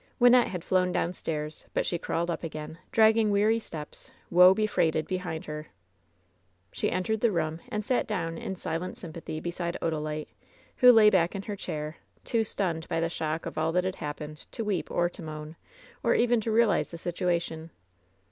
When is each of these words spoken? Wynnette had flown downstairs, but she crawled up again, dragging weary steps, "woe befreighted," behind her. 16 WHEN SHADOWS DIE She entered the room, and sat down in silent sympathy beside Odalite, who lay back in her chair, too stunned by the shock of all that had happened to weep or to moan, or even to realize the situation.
Wynnette 0.19 0.47
had 0.47 0.63
flown 0.63 0.91
downstairs, 0.91 1.67
but 1.75 1.85
she 1.85 1.99
crawled 1.99 2.31
up 2.31 2.43
again, 2.43 2.79
dragging 2.91 3.29
weary 3.29 3.59
steps, 3.59 4.09
"woe 4.31 4.55
befreighted," 4.55 5.05
behind 5.07 5.45
her. 5.45 5.67
16 6.71 6.71
WHEN 6.71 6.71
SHADOWS 6.71 6.71
DIE 6.71 6.79
She 6.79 6.91
entered 6.91 7.21
the 7.21 7.31
room, 7.31 7.61
and 7.69 7.85
sat 7.85 8.07
down 8.07 8.35
in 8.39 8.55
silent 8.55 8.97
sympathy 8.97 9.39
beside 9.39 9.77
Odalite, 9.79 10.29
who 10.77 10.91
lay 10.91 11.11
back 11.11 11.35
in 11.35 11.43
her 11.43 11.55
chair, 11.55 11.97
too 12.23 12.43
stunned 12.43 12.89
by 12.89 12.99
the 12.99 13.09
shock 13.09 13.45
of 13.45 13.59
all 13.59 13.71
that 13.73 13.83
had 13.83 13.97
happened 13.97 14.51
to 14.51 14.63
weep 14.63 14.89
or 14.89 15.07
to 15.07 15.21
moan, 15.21 15.55
or 16.01 16.15
even 16.15 16.41
to 16.41 16.51
realize 16.51 16.89
the 16.89 16.97
situation. 16.97 17.69